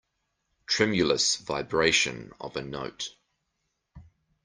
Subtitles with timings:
[0.65, 3.09] Tremulous vibration of a note.